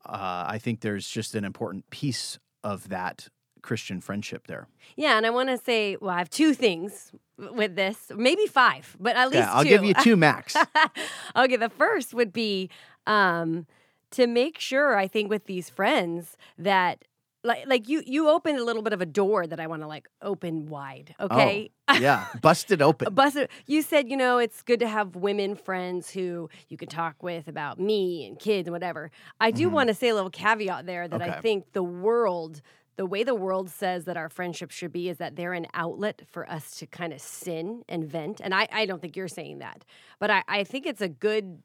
uh 0.07 0.45
i 0.49 0.59
think 0.59 0.81
there's 0.81 1.09
just 1.09 1.35
an 1.35 1.45
important 1.45 1.89
piece 1.91 2.39
of 2.65 2.89
that 2.89 3.29
christian 3.63 4.01
friendship 4.01 4.47
there 4.47 4.67
yeah 4.97 5.17
and 5.17 5.25
i 5.27 5.31
want 5.31 5.49
to 5.49 5.59
say 5.59 5.97
well 6.01 6.11
i 6.11 6.19
have 6.19 6.31
two 6.31 6.53
things 6.55 7.13
with 7.55 7.77
this 7.77 8.11
maybe 8.17 8.47
five 8.47 8.97
but 8.99 9.17
at 9.17 9.31
least 9.31 9.39
yeah 9.39 9.53
i'll 9.53 9.63
two. 9.63 9.69
give 9.69 9.85
you 9.85 9.95
two 9.95 10.17
max 10.17 10.57
okay, 11.37 11.57
the 11.57 11.69
first 11.69 12.15
would 12.15 12.33
be 12.33 12.71
um, 13.07 13.67
to 14.13 14.27
make 14.27 14.59
sure, 14.59 14.97
I 14.97 15.09
think, 15.09 15.31
with 15.31 15.47
these 15.47 15.71
friends 15.71 16.37
that 16.59 17.05
like 17.45 17.67
like 17.67 17.89
you 17.89 18.03
you 18.07 18.29
opened 18.29 18.59
a 18.59 18.65
little 18.65 18.83
bit 18.83 18.93
of 18.93 19.01
a 19.01 19.07
door 19.07 19.47
that 19.47 19.59
I 19.61 19.67
want 19.67 19.83
to 19.83 19.89
like 19.89 20.09
open 20.21 20.67
wide. 20.67 21.15
Okay. 21.21 21.71
Oh, 21.89 21.99
yeah, 21.99 22.27
busted 22.43 22.81
open. 22.81 23.13
Busted. 23.15 23.49
You 23.67 23.83
said 23.83 24.09
you 24.09 24.17
know 24.17 24.39
it's 24.39 24.63
good 24.63 24.81
to 24.81 24.89
have 24.89 25.17
women 25.17 25.55
friends 25.57 26.11
who 26.11 26.49
you 26.69 26.77
can 26.77 26.89
talk 26.89 27.23
with 27.23 27.49
about 27.49 27.79
me 27.79 28.27
and 28.27 28.39
kids 28.39 28.69
and 28.69 28.73
whatever. 28.73 29.11
I 29.41 29.51
do 29.51 29.69
Mhm. 29.69 29.73
want 29.73 29.89
to 29.89 29.95
say 29.95 30.09
a 30.09 30.15
little 30.15 30.31
caveat 30.31 30.87
there 30.87 31.09
that 31.09 31.21
I 31.23 31.41
think 31.41 31.73
the 31.73 31.83
world. 31.83 32.63
The 32.97 33.07
way 33.07 33.25
the 33.25 33.35
world 33.35 33.71
says 33.71 34.05
that 34.05 34.19
our 34.19 34.29
friendships 34.29 34.75
should 34.75 34.93
be 34.93 35.09
is 35.09 35.17
that 35.17 35.35
they're 35.35 35.55
an 35.55 35.67
outlet 35.73 36.23
for 36.31 36.49
us 36.49 36.77
to 36.77 36.87
kind 36.87 37.15
of 37.15 37.23
sin 37.23 37.85
and 37.89 38.05
vent. 38.05 38.39
And 38.45 38.55
I, 38.55 38.69
I 38.71 38.85
don't 38.85 39.01
think 39.01 39.17
you're 39.17 39.29
saying 39.29 39.61
that. 39.61 39.87
But 40.19 40.31
I, 40.31 40.43
I 40.47 40.63
think 40.65 40.85
it's 40.85 41.01
a 41.01 41.09
good 41.09 41.63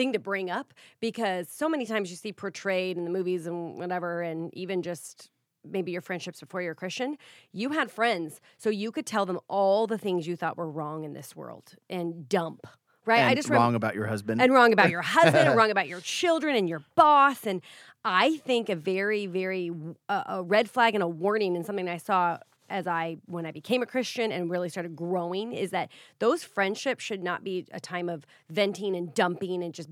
thing 0.00 0.14
to 0.14 0.18
bring 0.18 0.48
up 0.48 0.72
because 0.98 1.50
so 1.50 1.68
many 1.68 1.84
times 1.84 2.10
you 2.10 2.16
see 2.16 2.32
portrayed 2.32 2.96
in 2.96 3.04
the 3.04 3.10
movies 3.10 3.46
and 3.46 3.76
whatever, 3.76 4.22
and 4.22 4.52
even 4.54 4.80
just 4.80 5.28
maybe 5.62 5.92
your 5.92 6.00
friendships 6.00 6.40
before 6.40 6.62
you're 6.62 6.72
a 6.72 6.74
Christian, 6.74 7.18
you 7.52 7.68
had 7.68 7.90
friends, 7.90 8.40
so 8.56 8.70
you 8.70 8.92
could 8.92 9.04
tell 9.04 9.26
them 9.26 9.38
all 9.46 9.86
the 9.86 9.98
things 9.98 10.26
you 10.26 10.36
thought 10.36 10.56
were 10.56 10.70
wrong 10.70 11.04
in 11.04 11.12
this 11.12 11.36
world 11.36 11.74
and 11.90 12.26
dump. 12.30 12.66
Right? 13.04 13.18
and 13.18 13.30
I 13.30 13.34
just 13.34 13.48
wrong 13.48 13.58
remember 13.58 13.76
about 13.76 13.94
your 13.94 14.06
husband. 14.06 14.40
and 14.40 14.52
wrong 14.54 14.72
about 14.72 14.90
your 14.90 15.02
husband 15.02 15.48
and 15.48 15.56
wrong 15.58 15.70
about 15.70 15.88
your 15.88 16.00
children 16.00 16.54
and 16.54 16.68
your 16.68 16.82
boss 16.96 17.46
and 17.46 17.62
i 18.04 18.36
think 18.44 18.68
a 18.68 18.76
very 18.76 19.24
very 19.26 19.72
uh, 20.10 20.22
a 20.26 20.42
red 20.42 20.68
flag 20.68 20.94
and 20.94 21.02
a 21.02 21.08
warning 21.08 21.56
and 21.56 21.64
something 21.64 21.88
i 21.88 21.96
saw 21.96 22.36
as 22.70 22.86
i 22.86 23.16
when 23.26 23.44
i 23.44 23.50
became 23.50 23.82
a 23.82 23.86
christian 23.86 24.32
and 24.32 24.50
really 24.50 24.68
started 24.68 24.96
growing 24.96 25.52
is 25.52 25.70
that 25.70 25.90
those 26.18 26.42
friendships 26.42 27.04
should 27.04 27.22
not 27.22 27.44
be 27.44 27.66
a 27.72 27.80
time 27.80 28.08
of 28.08 28.24
venting 28.48 28.96
and 28.96 29.12
dumping 29.14 29.62
and 29.62 29.74
just 29.74 29.88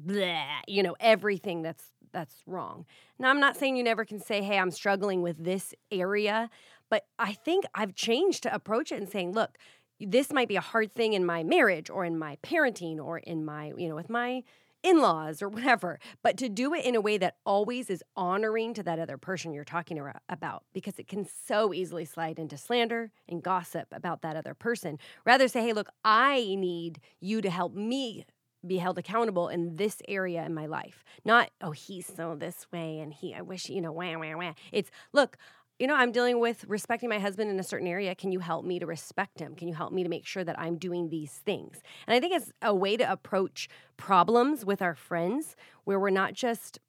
you 0.66 0.82
know 0.82 0.96
everything 1.00 1.62
that's 1.62 1.90
that's 2.10 2.42
wrong. 2.46 2.86
Now 3.18 3.28
i'm 3.28 3.40
not 3.40 3.56
saying 3.56 3.76
you 3.76 3.84
never 3.84 4.06
can 4.06 4.18
say 4.18 4.42
hey 4.42 4.58
i'm 4.58 4.70
struggling 4.70 5.20
with 5.20 5.44
this 5.44 5.74
area 5.92 6.48
but 6.88 7.04
i 7.18 7.34
think 7.34 7.66
i've 7.74 7.94
changed 7.94 8.44
to 8.44 8.54
approach 8.54 8.92
it 8.92 8.96
and 8.96 9.08
saying 9.10 9.32
look 9.32 9.58
this 10.00 10.32
might 10.32 10.48
be 10.48 10.56
a 10.56 10.60
hard 10.60 10.92
thing 10.92 11.12
in 11.12 11.24
my 11.24 11.42
marriage 11.42 11.90
or 11.90 12.04
in 12.04 12.18
my 12.18 12.36
parenting 12.42 12.98
or 13.04 13.18
in 13.18 13.44
my, 13.44 13.72
you 13.76 13.88
know, 13.88 13.94
with 13.94 14.10
my 14.10 14.42
in 14.82 15.00
laws 15.00 15.42
or 15.42 15.48
whatever, 15.48 15.98
but 16.22 16.36
to 16.38 16.48
do 16.48 16.74
it 16.74 16.84
in 16.84 16.94
a 16.94 17.00
way 17.00 17.18
that 17.18 17.36
always 17.44 17.90
is 17.90 18.02
honoring 18.16 18.74
to 18.74 18.82
that 18.82 18.98
other 18.98 19.18
person 19.18 19.52
you're 19.52 19.64
talking 19.64 20.00
about 20.28 20.64
because 20.72 20.98
it 20.98 21.08
can 21.08 21.26
so 21.46 21.72
easily 21.74 22.04
slide 22.04 22.38
into 22.38 22.56
slander 22.56 23.10
and 23.28 23.42
gossip 23.42 23.88
about 23.92 24.22
that 24.22 24.36
other 24.36 24.54
person. 24.54 24.98
Rather 25.24 25.48
say, 25.48 25.62
hey, 25.62 25.72
look, 25.72 25.88
I 26.04 26.54
need 26.58 27.00
you 27.20 27.40
to 27.40 27.50
help 27.50 27.74
me 27.74 28.24
be 28.66 28.78
held 28.78 28.98
accountable 28.98 29.48
in 29.48 29.76
this 29.76 30.02
area 30.08 30.44
in 30.44 30.52
my 30.52 30.66
life. 30.66 31.04
Not, 31.24 31.50
oh, 31.60 31.70
he's 31.70 32.06
so 32.06 32.34
this 32.34 32.66
way 32.72 32.98
and 32.98 33.12
he, 33.12 33.34
I 33.34 33.42
wish, 33.42 33.68
you 33.68 33.80
know, 33.80 33.92
wah, 33.92 34.18
wah, 34.18 34.36
wah. 34.36 34.54
It's, 34.72 34.90
look, 35.12 35.36
you 35.78 35.86
know, 35.86 35.94
I'm 35.94 36.10
dealing 36.10 36.40
with 36.40 36.64
respecting 36.66 37.08
my 37.08 37.18
husband 37.20 37.50
in 37.50 37.60
a 37.60 37.62
certain 37.62 37.86
area. 37.86 38.14
Can 38.14 38.32
you 38.32 38.40
help 38.40 38.64
me 38.64 38.78
to 38.80 38.86
respect 38.86 39.38
him? 39.38 39.54
Can 39.54 39.68
you 39.68 39.74
help 39.74 39.92
me 39.92 40.02
to 40.02 40.08
make 40.08 40.26
sure 40.26 40.42
that 40.42 40.58
I'm 40.58 40.76
doing 40.76 41.08
these 41.08 41.30
things? 41.30 41.80
And 42.06 42.14
I 42.16 42.20
think 42.20 42.34
it's 42.34 42.52
a 42.62 42.74
way 42.74 42.96
to 42.96 43.10
approach 43.10 43.68
problems 43.96 44.64
with 44.64 44.82
our 44.82 44.94
friends 44.94 45.54
where 45.84 46.00
we're 46.00 46.10
not 46.10 46.34
just 46.34 46.80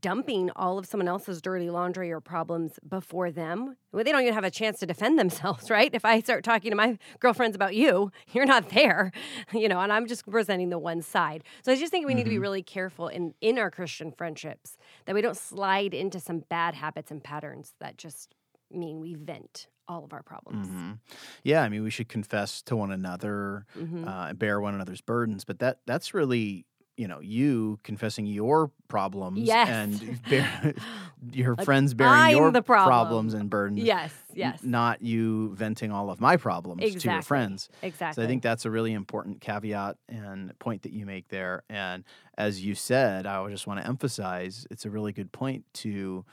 dumping 0.00 0.50
all 0.56 0.78
of 0.78 0.86
someone 0.86 1.08
else's 1.08 1.42
dirty 1.42 1.68
laundry 1.70 2.10
or 2.10 2.20
problems 2.20 2.78
before 2.88 3.30
them. 3.30 3.76
Well, 3.92 4.02
they 4.02 4.12
don't 4.12 4.22
even 4.22 4.34
have 4.34 4.44
a 4.44 4.50
chance 4.50 4.78
to 4.80 4.86
defend 4.86 5.18
themselves, 5.18 5.70
right? 5.70 5.90
If 5.92 6.04
I 6.04 6.20
start 6.20 6.42
talking 6.44 6.70
to 6.70 6.76
my 6.76 6.98
girlfriends 7.20 7.54
about 7.54 7.74
you, 7.74 8.10
you're 8.32 8.46
not 8.46 8.70
there, 8.70 9.12
you 9.52 9.68
know, 9.68 9.80
and 9.80 9.92
I'm 9.92 10.06
just 10.06 10.26
presenting 10.26 10.70
the 10.70 10.78
one 10.78 11.02
side. 11.02 11.44
So 11.62 11.72
I 11.72 11.76
just 11.76 11.90
think 11.90 12.06
we 12.06 12.14
need 12.14 12.24
to 12.24 12.30
be 12.30 12.38
really 12.38 12.62
careful 12.62 13.08
in 13.08 13.34
in 13.40 13.58
our 13.58 13.70
Christian 13.70 14.10
friendships 14.12 14.76
that 15.06 15.14
we 15.14 15.20
don't 15.20 15.36
slide 15.36 15.92
into 15.94 16.18
some 16.20 16.40
bad 16.48 16.74
habits 16.74 17.10
and 17.10 17.22
patterns 17.22 17.74
that 17.80 17.98
just 17.98 18.34
mean 18.70 19.00
we 19.00 19.14
vent 19.14 19.68
all 19.86 20.02
of 20.02 20.14
our 20.14 20.22
problems. 20.22 20.66
Mhm. 20.66 20.98
Yeah, 21.42 21.62
I 21.62 21.68
mean, 21.68 21.82
we 21.82 21.90
should 21.90 22.08
confess 22.08 22.62
to 22.62 22.74
one 22.74 22.90
another, 22.90 23.66
Mhm. 23.78 24.06
uh, 24.08 24.28
and 24.30 24.38
bear 24.38 24.58
one 24.58 24.74
another's 24.74 25.02
burdens. 25.02 25.44
But 25.44 25.58
that 25.58 25.80
that's 25.84 26.14
really, 26.14 26.64
you 26.96 27.08
know, 27.08 27.18
you 27.20 27.78
confessing 27.82 28.24
your 28.26 28.70
problems 28.88 29.40
Yes. 29.40 29.68
and 29.68 30.22
bear, 30.28 30.74
your 31.32 31.54
Like, 31.56 31.64
friends 31.64 31.92
bearing 31.94 32.12
I'm 32.14 32.30
your 32.30 32.50
the 32.52 32.62
problem. 32.62 32.88
problems 32.88 33.34
and 33.34 33.50
burdens. 33.50 33.80
Yes, 33.82 34.12
n- 34.30 34.36
yes. 34.36 34.60
Not 34.62 35.02
you 35.02 35.54
venting 35.54 35.90
all 35.90 36.08
of 36.10 36.20
my 36.20 36.36
problems 36.36 36.80
to 36.94 37.10
your 37.10 37.22
friends. 37.22 37.68
Exactly. 37.82 38.22
So 38.22 38.24
I 38.24 38.28
think 38.30 38.42
that's 38.42 38.64
a 38.64 38.70
really 38.70 38.92
important 38.92 39.40
caveat 39.40 39.96
and 40.08 40.56
point 40.60 40.82
that 40.82 40.92
you 40.92 41.04
make 41.06 41.28
there. 41.28 41.64
And 41.68 42.04
as 42.38 42.64
you 42.64 42.74
said, 42.74 43.26
I 43.26 43.48
just 43.50 43.66
want 43.66 43.80
to 43.80 43.86
emphasize 43.86 44.66
it's 44.70 44.84
a 44.84 44.90
really 44.90 45.12
good 45.12 45.32
point 45.32 45.64
to 45.74 46.24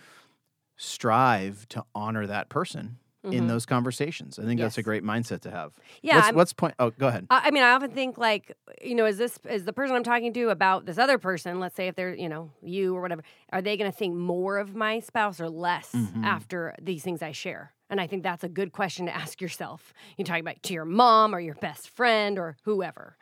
strive 0.78 1.68
to 1.70 1.84
honor 1.94 2.26
that 2.28 2.50
person 2.50 2.98
in 3.24 3.44
Mhm. 3.46 3.48
those 3.48 3.66
conversations. 3.66 4.40
I 4.40 4.44
think 4.44 4.60
that's 4.60 4.78
a 4.78 4.84
great 4.84 5.04
mindset 5.04 5.42
to 5.42 5.52
have. 5.52 5.74
Yeah, 6.02 6.18
What's, 6.18 6.34
what's 6.34 6.54
point? 6.54 6.74
Oh, 6.80 6.90
go 6.90 7.08
ahead. 7.08 7.28
I 7.30 7.52
mean, 7.52 7.62
I 7.64 7.72
often 7.72 7.92
think 7.92 8.18
like, 8.18 8.56
you 8.82 8.96
know, 8.96 9.06
is 9.06 9.18
this 9.18 9.38
is 9.50 9.66
the 9.66 9.74
person 9.74 9.96
I'm 9.96 10.04
talking 10.04 10.34
to 10.34 10.50
about 10.50 10.86
this 10.86 10.98
other 10.98 11.18
person? 11.20 11.60
Let's 11.60 11.76
say 11.76 11.88
if 11.88 11.96
they're, 11.96 12.16
you 12.16 12.30
know, 12.30 12.52
you 12.64 12.96
or 12.96 13.02
whatever, 13.02 13.24
are 13.52 13.62
they 13.62 13.78
going 13.78 13.92
to 13.92 13.96
think 13.96 14.16
more 14.16 14.58
of 14.58 14.76
my 14.76 15.00
spouse 15.00 15.40
or 15.40 15.50
less 15.50 15.92
Mhm. 15.94 16.26
after 16.26 16.74
these 16.82 17.04
things 17.04 17.22
I 17.22 17.32
share? 17.32 17.74
And 17.90 18.02
I 18.02 18.08
think 18.08 18.24
that's 18.24 18.44
a 18.44 18.50
good 18.50 18.72
question 18.72 19.06
to 19.06 19.16
ask 19.16 19.40
yourself. 19.42 19.94
You're 20.18 20.26
talking 20.26 20.42
about 20.42 20.64
to 20.64 20.74
your 20.74 20.86
mom 20.86 21.36
or 21.36 21.40
your 21.40 21.56
best 21.56 21.90
friend 21.90 22.40
or 22.40 22.58
whoever. 22.64 23.18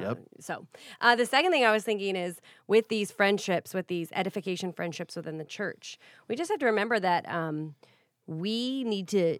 Yep. 0.00 0.10
Uh, 0.10 0.14
so, 0.40 0.66
uh, 1.00 1.14
the 1.14 1.26
second 1.26 1.52
thing 1.52 1.64
I 1.64 1.70
was 1.70 1.84
thinking 1.84 2.16
is 2.16 2.40
with 2.66 2.88
these 2.88 3.12
friendships, 3.12 3.72
with 3.74 3.86
these 3.88 4.10
edification 4.12 4.72
friendships 4.72 5.14
within 5.14 5.38
the 5.38 5.44
church, 5.44 5.98
we 6.28 6.34
just 6.34 6.50
have 6.50 6.58
to 6.60 6.66
remember 6.66 6.98
that 6.98 7.28
um, 7.28 7.76
we 8.26 8.84
need 8.84 9.08
to 9.08 9.38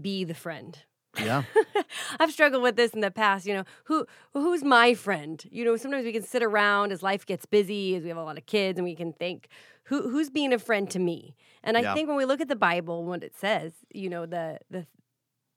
be 0.00 0.24
the 0.24 0.34
friend. 0.34 0.78
Yeah. 1.18 1.42
I've 2.20 2.30
struggled 2.32 2.62
with 2.62 2.76
this 2.76 2.92
in 2.92 3.00
the 3.00 3.10
past. 3.10 3.46
You 3.46 3.54
know, 3.54 3.64
who 3.84 4.06
who's 4.32 4.62
my 4.62 4.94
friend? 4.94 5.42
You 5.50 5.64
know, 5.64 5.76
sometimes 5.76 6.04
we 6.04 6.12
can 6.12 6.22
sit 6.22 6.42
around 6.42 6.92
as 6.92 7.02
life 7.02 7.26
gets 7.26 7.46
busy, 7.46 7.96
as 7.96 8.02
we 8.02 8.08
have 8.08 8.18
a 8.18 8.22
lot 8.22 8.38
of 8.38 8.46
kids, 8.46 8.78
and 8.78 8.84
we 8.84 8.94
can 8.94 9.12
think, 9.12 9.48
who 9.84 10.08
who's 10.08 10.30
being 10.30 10.52
a 10.52 10.58
friend 10.58 10.88
to 10.90 10.98
me? 10.98 11.34
And 11.64 11.76
I 11.76 11.80
Yeah. 11.82 11.94
think 11.94 12.08
when 12.08 12.16
we 12.16 12.24
look 12.24 12.40
at 12.40 12.48
the 12.48 12.56
Bible, 12.56 13.04
what 13.04 13.24
it 13.24 13.34
says, 13.36 13.72
you 13.92 14.08
know, 14.08 14.24
the 14.26 14.58
the 14.70 14.86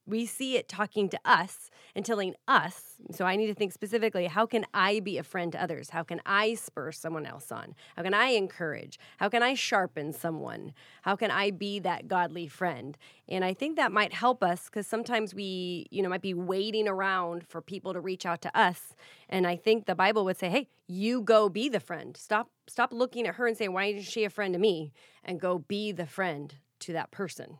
we 0.05 0.25
see 0.25 0.57
it 0.57 0.67
talking 0.67 1.09
to 1.09 1.19
us 1.25 1.69
and 1.95 2.05
telling 2.05 2.35
us. 2.47 2.95
So 3.11 3.25
I 3.25 3.35
need 3.35 3.47
to 3.47 3.53
think 3.53 3.71
specifically 3.71 4.27
how 4.27 4.45
can 4.45 4.65
I 4.73 4.99
be 4.99 5.17
a 5.17 5.23
friend 5.23 5.51
to 5.51 5.61
others? 5.61 5.91
How 5.91 6.03
can 6.03 6.21
I 6.25 6.55
spur 6.55 6.91
someone 6.91 7.25
else 7.25 7.51
on? 7.51 7.75
How 7.95 8.03
can 8.03 8.13
I 8.13 8.29
encourage? 8.29 8.99
How 9.17 9.29
can 9.29 9.43
I 9.43 9.53
sharpen 9.53 10.13
someone? 10.13 10.73
How 11.03 11.15
can 11.15 11.31
I 11.31 11.51
be 11.51 11.79
that 11.79 12.07
godly 12.07 12.47
friend? 12.47 12.97
And 13.27 13.45
I 13.45 13.53
think 13.53 13.77
that 13.77 13.91
might 13.91 14.13
help 14.13 14.43
us 14.43 14.65
because 14.65 14.87
sometimes 14.87 15.33
we, 15.33 15.87
you 15.89 16.01
know, 16.01 16.09
might 16.09 16.21
be 16.21 16.33
waiting 16.33 16.87
around 16.87 17.47
for 17.47 17.61
people 17.61 17.93
to 17.93 17.99
reach 17.99 18.25
out 18.25 18.41
to 18.41 18.57
us. 18.57 18.95
And 19.29 19.47
I 19.47 19.55
think 19.55 19.85
the 19.85 19.95
Bible 19.95 20.25
would 20.25 20.37
say, 20.37 20.49
hey, 20.49 20.67
you 20.87 21.21
go 21.21 21.49
be 21.49 21.69
the 21.69 21.79
friend. 21.79 22.17
Stop 22.17 22.49
stop 22.67 22.93
looking 22.93 23.27
at 23.27 23.35
her 23.35 23.47
and 23.47 23.57
saying, 23.57 23.73
why 23.73 23.85
isn't 23.85 24.03
she 24.03 24.23
a 24.23 24.29
friend 24.29 24.53
to 24.53 24.59
me? 24.59 24.93
And 25.23 25.39
go 25.39 25.59
be 25.59 25.91
the 25.91 26.05
friend 26.05 26.55
to 26.79 26.93
that 26.93 27.11
person 27.11 27.57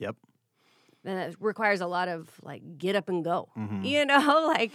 Yep. 0.00 0.16
And 1.04 1.18
it 1.18 1.36
requires 1.40 1.80
a 1.80 1.86
lot 1.86 2.08
of 2.08 2.28
like 2.42 2.62
get 2.78 2.94
up 2.96 3.08
and 3.08 3.24
go 3.24 3.48
Mhm. 3.56 3.84
you 3.84 4.04
know 4.04 4.44
like 4.56 4.72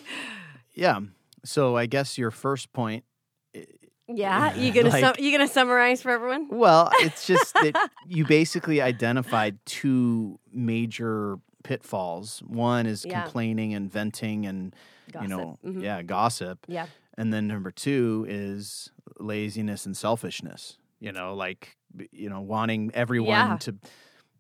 Yeah. 0.74 1.00
So 1.44 1.78
I 1.78 1.86
guess 1.86 2.18
your 2.18 2.32
first 2.32 2.74
point. 2.74 3.04
yeah 4.08 4.54
you 4.56 4.72
gonna 4.72 4.90
Like- 4.96 5.04
sum- 5.04 5.16
you 5.20 5.32
gonna 5.32 5.48
summarize 5.48 6.02
for 6.02 6.12
everyone 6.12 6.48
Well, 6.50 6.90
it's 6.96 7.26
just 7.34 7.54
that 7.56 7.90
you 8.08 8.26
basically 8.26 8.82
identified 8.82 9.58
two 9.66 10.40
major 10.52 11.38
pitfalls. 11.64 12.40
One 12.46 12.86
is 12.86 13.06
Yeah. 13.06 13.24
complaining 13.24 13.74
and 13.74 13.92
venting 13.92 14.46
and 14.46 14.76
Gossip. 15.12 15.24
you 15.24 15.28
know, 15.36 15.58
Mhm. 15.66 15.82
yeah, 15.84 16.02
gossip. 16.04 16.60
yeah 16.68 16.88
And 17.18 17.34
then 17.34 17.48
number 17.48 17.72
two 17.72 18.26
is 18.28 18.92
laziness 19.20 19.86
and 19.86 19.96
selfishness. 19.98 20.78
You 21.00 21.12
know, 21.12 21.34
like 21.36 21.78
you 22.12 22.30
know, 22.30 22.42
wanting 22.42 22.92
everyone 22.94 23.30
Yeah. 23.30 23.58
to 23.62 23.76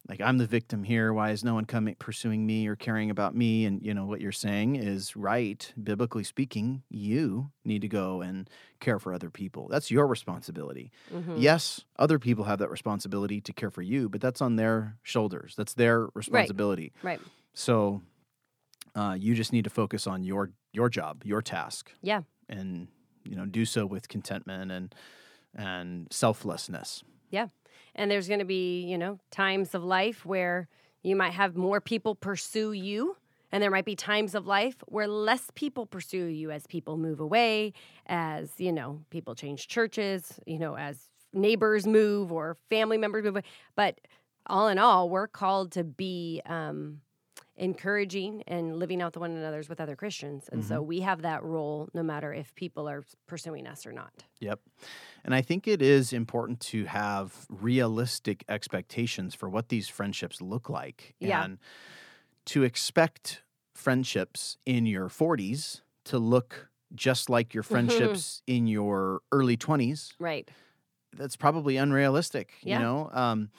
like 0.08 0.22
I'm 0.22 0.38
the 0.38 0.46
victim 0.46 0.84
here. 0.84 1.12
Why 1.14 1.32
is 1.32 1.44
no 1.44 1.54
one 1.56 1.66
coming 1.66 1.96
pursuing 1.98 2.46
me 2.46 2.68
or 2.68 2.76
caring 2.76 3.10
about 3.10 3.36
me? 3.36 3.66
And 3.66 3.82
you 3.82 3.94
know 3.94 4.06
what 4.06 4.22
you're 4.22 4.32
saying 4.32 4.76
is 4.76 5.16
right. 5.16 5.72
Biblically 5.82 6.24
speaking, 6.24 6.84
you 6.90 7.52
need 7.64 7.82
to 7.82 7.88
go 7.88 8.22
and 8.22 8.50
care 8.80 9.00
for 9.00 9.14
other 9.14 9.30
people. 9.30 9.68
That's 9.68 9.90
your 9.90 10.06
responsibility. 10.08 10.92
Mhm. 11.12 11.34
Yes, 11.42 11.82
other 11.98 12.20
people 12.20 12.46
have 12.46 12.60
that 12.60 12.70
responsibility 12.70 13.42
to 13.42 13.54
care 13.54 13.72
for 13.72 13.82
you, 13.82 14.08
but 14.10 14.22
that's 14.22 14.42
on 14.42 14.56
their 14.58 14.98
shoulders. 15.04 15.56
That's 15.56 15.74
their 15.74 16.08
responsibility. 16.14 16.94
right 17.02 17.20
So 17.54 18.02
uh, 18.96 19.18
you 19.20 19.34
just 19.36 19.52
need 19.52 19.64
to 19.64 19.70
focus 19.70 20.08
on 20.08 20.24
your 20.24 20.52
your 20.72 20.90
job, 20.90 21.24
your 21.26 21.42
task 21.42 21.92
yeah 22.02 22.22
and 22.50 22.88
you 23.24 23.36
know 23.36 23.46
do 23.46 23.66
so 23.66 23.86
with 23.86 24.08
contentment 24.08 24.72
and 24.72 24.94
and 25.56 26.08
selflessness 26.12 27.04
and 27.96 28.10
there's 28.10 28.27
gonna 28.27 28.46
be 28.46 28.82
you 28.84 28.98
know 28.98 29.20
times 29.32 29.75
of 29.75 29.84
life 29.84 30.25
where 30.25 30.67
you 31.03 31.15
might 31.15 31.34
have 31.34 31.55
more 31.55 31.82
people 31.82 32.15
pursue 32.15 32.72
you 32.72 33.15
and 33.51 33.62
there 33.62 33.72
might 33.72 33.86
be 33.86 33.96
times 33.96 34.36
of 34.36 34.48
life 34.48 34.75
where 34.88 35.08
less 35.08 35.50
people 35.55 35.86
pursue 35.86 36.25
you 36.25 36.51
as 36.51 36.65
people 36.67 36.98
move 36.98 37.20
away 37.20 37.74
as 38.08 38.51
you 38.58 38.72
know 38.72 39.01
people 39.10 39.36
change 39.36 39.67
churches 39.67 40.39
you 40.46 40.60
know 40.60 40.75
as 40.75 41.10
neighbors 41.36 41.86
move 41.86 42.32
or 42.32 42.58
family 42.70 42.98
members 42.98 43.24
move 43.24 43.36
away. 43.36 43.44
But 43.75 44.00
all 44.48 44.67
in 44.67 44.79
all, 44.79 45.10
we're 45.10 45.27
called 45.27 45.74
to 45.74 45.84
be 45.84 46.41
um, 46.46 47.01
encouraging 47.58 48.44
and 48.48 48.78
living 48.78 49.02
out 49.02 49.14
the 49.14 49.20
one 49.20 49.32
another's 49.32 49.70
with 49.70 49.80
other 49.80 49.96
Christians. 49.96 50.50
And 50.52 50.64
so 50.64 50.82
we 50.82 51.00
have 51.02 51.22
that 51.22 51.44
role 51.44 51.88
no 51.94 52.04
matter 52.04 52.34
if 52.34 52.54
people 52.56 52.90
are 52.90 53.04
pursuing 53.28 53.66
us 53.66 53.86
or 53.86 53.94
not. 53.94 54.12
Yep. 54.42 54.60
And 55.24 55.34
I 55.34 55.42
think 55.42 55.68
it 55.68 55.82
is 55.82 56.12
important 56.12 56.60
to 56.62 56.86
have 56.86 57.46
realistic 57.50 58.44
expectations 58.50 59.34
for 59.34 59.48
what 59.50 59.70
these 59.70 59.88
friendships 59.88 60.42
look 60.42 60.70
like. 60.70 61.16
Yeah. 61.20 61.46
And 61.46 61.58
to 62.48 62.64
expect 62.64 63.42
friendships 63.74 64.58
in 64.66 64.86
your 64.86 65.08
40s 65.08 65.82
to 66.06 66.20
look 66.20 66.70
just 66.94 67.30
like 67.30 67.54
your 67.54 67.64
friendships 67.64 68.42
in 68.48 68.68
your 68.68 69.22
early 69.32 69.58
20s, 69.58 70.14
Right. 70.20 70.50
that's 71.14 71.36
probably 71.36 71.78
unrealistic. 71.78 72.54
Yeah. 72.62 72.78
You 72.80 72.84
know, 72.84 73.10
um, 73.14 73.50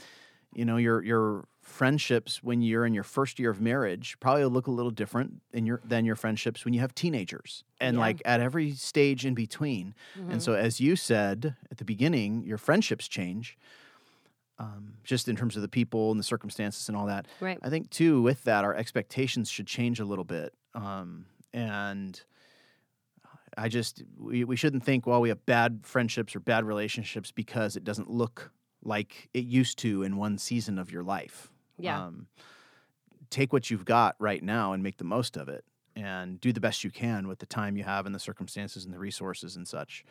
you 0.55 0.65
know 0.65 0.77
your 0.79 1.03
your 1.03 1.49
friendships 1.67 2.43
when 2.43 2.63
you're 2.63 2.87
in 2.87 2.95
your 2.95 3.03
first 3.03 3.39
year 3.39 3.51
of 3.51 3.61
marriage 3.61 4.17
probably 4.21 4.45
look 4.45 4.67
a 4.67 4.71
little 4.71 4.91
different 4.91 5.43
than 5.53 5.67
your 5.67 5.81
than 5.85 6.05
your 6.05 6.17
friendships 6.17 6.65
when 6.65 6.73
you 6.73 6.81
have 6.81 6.95
teenagers 6.95 7.65
and 7.81 7.97
Yeah. 7.97 8.01
like 8.01 8.23
at 8.25 8.41
every 8.41 8.71
stage 8.73 9.27
in 9.27 9.35
between. 9.35 9.95
And 10.31 10.43
so, 10.43 10.55
as 10.55 10.81
you 10.81 10.97
said 10.97 11.57
at 11.71 11.79
the 11.79 11.85
beginning, 11.85 12.45
your 12.45 12.59
friendships 12.59 13.09
change. 13.09 13.59
Um, 14.59 14.95
just 15.05 15.29
in 15.29 15.37
terms 15.37 15.55
of 15.57 15.61
the 15.61 15.69
people 15.69 16.11
and 16.11 16.19
the 16.19 16.25
circumstances 16.25 16.89
and 16.89 16.97
all 16.97 17.05
that. 17.07 17.27
Right. 17.41 17.59
I 17.63 17.69
think 17.69 17.91
too 17.91 18.23
with 18.23 18.45
that 18.45 18.65
our 18.65 18.75
expectations 18.75 19.51
should 19.51 19.67
change 19.67 20.01
a 20.01 20.05
little 20.07 20.25
bit. 20.25 20.55
Um, 20.75 21.27
and 21.53 22.19
I 23.59 23.69
just 23.69 24.03
we, 24.19 24.45
we 24.45 24.57
shouldn't 24.57 24.83
think 24.83 25.07
well 25.07 25.21
we 25.21 25.29
have 25.29 25.45
bad 25.45 25.81
friendships 25.83 26.35
or 26.35 26.41
bad 26.41 26.65
relationships 26.65 27.33
because 27.33 27.77
it 27.77 27.85
doesn't 27.85 28.09
look 28.11 28.51
like 28.83 29.29
it 29.35 29.45
used 29.45 29.79
to 29.81 30.03
in 30.05 30.17
one 30.17 30.39
season 30.39 30.79
of 30.79 30.91
your 30.91 31.03
life. 31.03 31.51
Yeah. 31.79 32.07
Um, 32.07 32.29
take 33.31 33.53
what 33.53 33.71
you've 33.71 33.85
got 33.85 34.17
right 34.19 34.43
now 34.43 34.73
and 34.73 34.83
make 34.83 34.99
the 34.99 35.05
most 35.05 35.37
of 35.37 35.49
it 35.49 35.65
and 35.95 36.41
do 36.41 36.53
the 36.53 36.61
best 36.61 36.85
you 36.85 36.91
can 36.91 37.27
with 37.27 37.39
the 37.39 37.47
time 37.47 37.77
you 37.77 37.85
have 37.85 38.07
and 38.07 38.15
the 38.15 38.19
circumstances 38.21 38.85
and 38.85 38.93
the 38.93 38.99
resources 38.99 39.57
and 39.57 39.67
such 39.67 40.05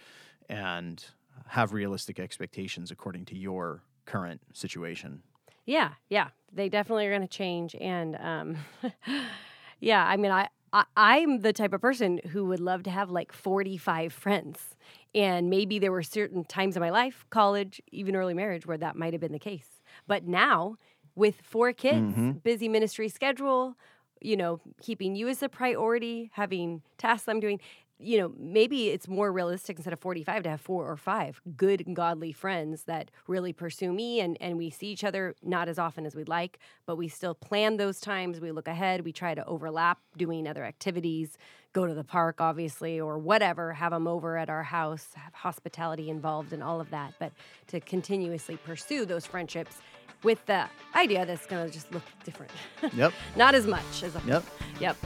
and 0.49 1.05
have 1.47 1.73
realistic 1.73 2.19
expectations 2.19 2.91
according 2.91 3.25
to 3.25 3.37
your 3.37 3.83
current 4.05 4.41
situation. 4.53 5.21
Yeah, 5.65 5.93
yeah, 6.09 6.29
they 6.51 6.69
definitely 6.69 7.07
are 7.07 7.11
going 7.11 7.21
to 7.21 7.27
change, 7.27 7.75
and 7.75 8.15
um, 8.17 8.57
yeah, 9.79 10.05
I 10.05 10.15
mean, 10.15 10.31
I, 10.31 10.47
I 10.71 10.85
I'm 10.95 11.41
the 11.41 11.53
type 11.53 11.73
of 11.73 11.81
person 11.81 12.19
who 12.31 12.45
would 12.45 12.59
love 12.59 12.83
to 12.83 12.91
have 12.91 13.09
like 13.09 13.31
45 13.31 14.13
friends, 14.13 14.75
and 15.15 15.49
maybe 15.49 15.79
there 15.79 15.91
were 15.91 16.03
certain 16.03 16.43
times 16.43 16.75
in 16.75 16.81
my 16.81 16.91
life, 16.91 17.25
college, 17.31 17.81
even 17.91 18.15
early 18.15 18.35
marriage, 18.35 18.67
where 18.67 18.77
that 18.77 18.95
might 18.95 19.13
have 19.13 19.21
been 19.21 19.31
the 19.31 19.39
case. 19.39 19.81
But 20.07 20.25
now, 20.25 20.77
with 21.15 21.41
four 21.41 21.73
kids, 21.73 22.13
mm-hmm. 22.13 22.31
busy 22.43 22.67
ministry 22.67 23.09
schedule, 23.09 23.75
you 24.21 24.35
know, 24.35 24.59
keeping 24.81 25.15
you 25.15 25.27
as 25.27 25.41
a 25.41 25.49
priority, 25.49 26.31
having 26.33 26.81
tasks 26.97 27.27
I'm 27.27 27.39
doing, 27.39 27.59
you 27.97 28.17
know, 28.17 28.33
maybe 28.37 28.89
it's 28.89 29.07
more 29.07 29.31
realistic 29.31 29.77
instead 29.77 29.93
of 29.93 29.99
45 29.99 30.43
to 30.43 30.49
have 30.49 30.61
four 30.61 30.89
or 30.89 30.97
five 30.97 31.41
good 31.55 31.85
and 31.85 31.95
godly 31.95 32.33
friends 32.33 32.83
that 32.83 33.09
really 33.27 33.53
pursue 33.53 33.93
me 33.93 34.19
and, 34.19 34.37
and 34.41 34.57
we 34.57 34.69
see 34.69 34.87
each 34.87 35.05
other 35.05 35.33
not 35.41 35.69
as 35.69 35.79
often 35.79 36.05
as 36.05 36.13
we'd 36.13 36.27
like, 36.27 36.59
but 36.85 36.97
we 36.97 37.07
still 37.07 37.33
plan 37.33 37.77
those 37.77 38.01
times. 38.01 38.41
We 38.41 38.51
look 38.51 38.67
ahead, 38.67 39.05
we 39.05 39.13
try 39.13 39.33
to 39.33 39.45
overlap 39.45 39.99
doing 40.17 40.45
other 40.45 40.65
activities, 40.65 41.37
go 41.71 41.87
to 41.87 41.93
the 41.93 42.03
park, 42.03 42.41
obviously, 42.41 42.99
or 42.99 43.17
whatever, 43.17 43.71
have 43.73 43.91
them 43.91 44.07
over 44.07 44.37
at 44.37 44.49
our 44.49 44.63
house, 44.63 45.07
have 45.15 45.33
hospitality 45.33 46.09
involved 46.09 46.51
and 46.51 46.61
all 46.61 46.81
of 46.81 46.89
that, 46.89 47.13
but 47.17 47.31
to 47.67 47.79
continuously 47.79 48.57
pursue 48.57 49.05
those 49.05 49.25
friendships 49.25 49.77
with 50.23 50.45
the 50.45 50.65
idea 50.95 51.25
that's 51.25 51.45
going 51.45 51.65
to 51.67 51.71
just 51.73 51.91
look 51.93 52.03
different. 52.23 52.51
Yep. 52.95 53.13
not 53.35 53.55
as 53.55 53.65
much 53.67 54.03
as 54.03 54.15
a 54.15 54.21
Yep. 54.25 54.43
Yep. 54.79 54.97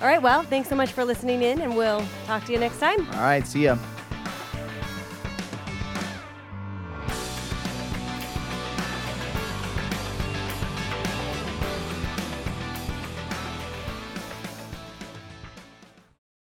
All 0.00 0.08
right. 0.08 0.20
Well, 0.22 0.42
thanks 0.42 0.68
so 0.68 0.74
much 0.74 0.92
for 0.92 1.04
listening 1.04 1.42
in, 1.42 1.60
and 1.60 1.76
we'll 1.76 2.04
talk 2.26 2.44
to 2.46 2.52
you 2.52 2.58
next 2.58 2.80
time. 2.80 3.06
All 3.14 3.20
right. 3.20 3.46
See 3.46 3.64
ya. 3.64 3.76